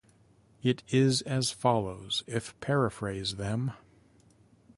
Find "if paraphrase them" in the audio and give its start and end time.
2.25-3.73